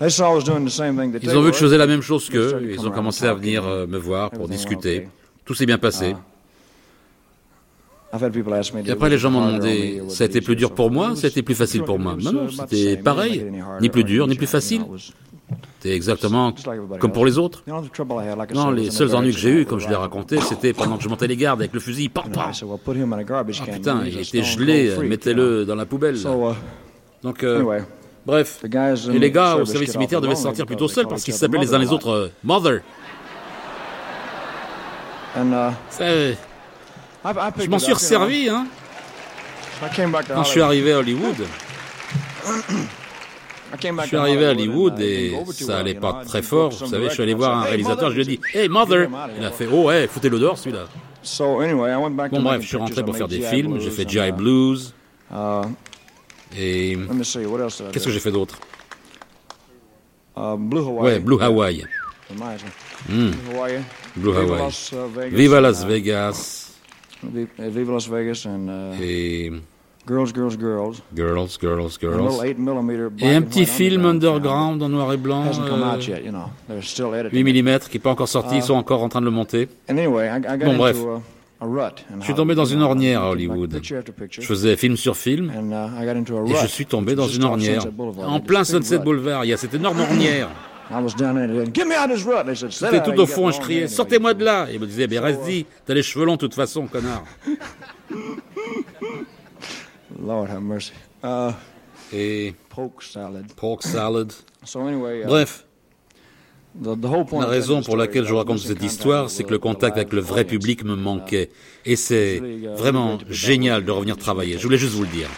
[0.00, 2.62] Ils ont vu que je faisais la même chose qu'eux.
[2.72, 5.08] Ils ont commencé à venir euh, me voir pour discuter.
[5.44, 6.14] Tout s'est bien passé.
[6.14, 6.18] Me,
[8.18, 8.30] Et
[8.82, 11.16] "Did it après, les gens m'ont demandé, ça a été plus easier?" dur pour moi,
[11.16, 12.14] ça a été plus facile pour moi.
[12.18, 13.46] uh, Non, non, about the c'était pareil.
[13.80, 14.82] Ni plus dur, ni plus facile.
[15.82, 16.54] C'était exactement
[17.00, 17.64] comme pour les autres.
[18.54, 21.08] Non, les seuls ennuis que j'ai eus, comme je l'ai raconté, c'était pendant que je
[21.08, 22.08] montais les gardes avec le fusil.
[22.14, 26.16] A garbage Ah putain, il était gelé, mettez-le dans la poubelle.
[26.16, 26.54] Uh,
[27.22, 27.80] Donc, euh,
[28.24, 28.62] bref.
[28.64, 31.74] Et les gars au service militaire devaient sortir because plutôt seuls parce qu'ils s'appelaient les
[31.74, 32.80] uns les autres euh, Mother.
[35.36, 35.40] Uh,
[35.90, 36.04] Ça,
[37.52, 38.66] picked je m'en suis resservi, hein.
[39.80, 41.46] Quand je suis arrivé à Hollywood,
[43.80, 46.70] Je suis arrivé à Hollywood et ça allait pas très fort.
[46.70, 49.08] Vous savez, je suis allé voir un réalisateur, je lui ai dit Hey mother
[49.38, 50.86] Il a fait Oh ouais, foutez-le dehors celui-là.
[52.30, 54.32] Bon bref, je suis rentré pour faire des films, j'ai fait G.I.
[54.32, 54.94] Blues.
[56.58, 56.98] Et
[57.92, 58.58] qu'est-ce que j'ai fait d'autre?
[60.36, 61.84] Ouais, Blue Hawaii.
[63.08, 63.30] Hmm.
[64.16, 64.72] Blue Hawaii.
[65.30, 66.72] Viva Las Vegas.
[67.22, 69.52] Viva Las Vegas uh, Et
[70.04, 71.00] Girls, Girls, Girls.
[71.14, 72.40] Girls, Girls, Girls.
[72.42, 75.44] 8 millimeter black Et un and petit film underground en noir et blanc.
[75.46, 76.50] Euh, out yet, you know.
[76.68, 77.44] They're still 8 editing.
[77.44, 79.68] mm qui n'est pas encore sorti, ils sont encore en train de le monter.
[79.88, 80.96] And anyway, I, I got Bon, bref.
[80.96, 81.22] into a,
[81.60, 82.04] a rut.
[82.12, 83.80] in Je suis tombé dans une ornière à Hollywood.
[83.82, 87.84] Je faisais film sur film uh, et je suis tombé dans was une ornière.
[88.26, 88.98] En plein Sunset.
[88.98, 90.48] Boulevard, il y a cette énorme ornière.
[90.90, 92.44] I was down there and they said, Get me out of this rut.
[92.44, 94.74] They said, "Sit J'étais tout au fond, long je criais hair." Sortez-moi de là Et
[94.74, 97.24] il me disait Mais reste-y, t'as les cheveux longs de toute façon, connard.
[100.20, 100.92] Lord have mercy.
[101.22, 101.52] Uh,
[102.12, 103.46] Et pork salad.
[103.56, 104.32] pork salad.
[104.64, 105.64] So anyway, uh, Bref,
[106.74, 108.92] the, the whole point la raison pour story laquelle is je I raconte cette contact
[108.92, 111.50] histoire, with c'est que the- le contact avec le vrai public me manquait.
[111.84, 112.40] Et c'est
[112.76, 114.58] vraiment génial de revenir travailler.
[114.58, 115.28] Je voulais juste vous le dire.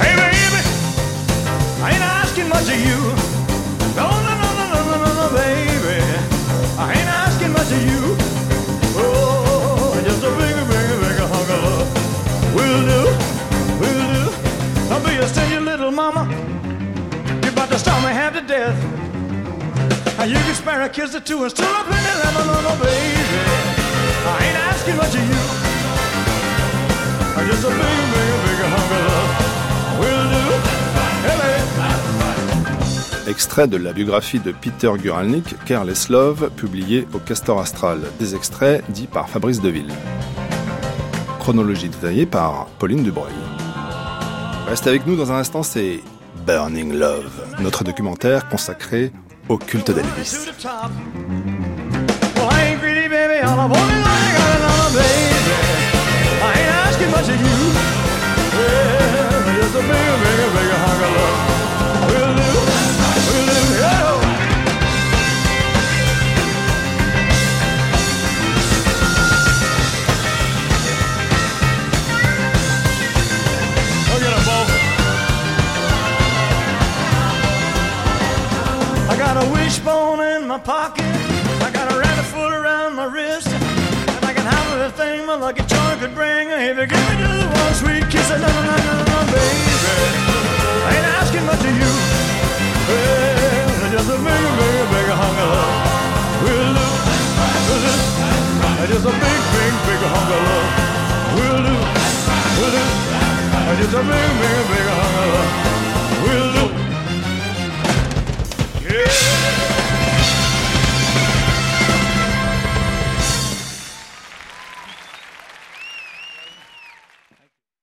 [0.00, 0.62] Hey baby,
[1.80, 3.23] I ain't asking much of you.
[33.26, 38.02] Extrait de la biographie de Peter Guralnick, Careless Love, publiée au Castor Astral.
[38.20, 39.92] Des extraits dits par Fabrice Deville.
[41.40, 43.32] Chronologie détaillée par Pauline Dubreuil.
[44.68, 46.00] Reste avec nous dans un instant, c'est
[46.46, 49.12] Burning Love, notre documentaire consacré
[49.48, 50.48] au culte d'Elvis.
[79.74, 81.04] Wishbone in my pocket.
[81.66, 83.48] I got a rabbit foot around my wrist.
[83.48, 86.48] And I can have everything my lucky charm could bring.
[86.50, 89.74] If you give me just one sweet kiss, no, no, no, no, no, baby.
[90.86, 91.90] I ain't asking much of you.
[92.86, 95.74] Well, just a big, big, big hunk of love.
[96.44, 96.86] Will do,
[97.66, 97.94] will do.
[98.94, 100.70] Just a big, big, big hunk of love.
[101.34, 101.74] Will do,
[102.62, 102.84] we'll do.
[103.82, 105.50] Just a big, big, big hunk of love.
[106.22, 106.83] Will do.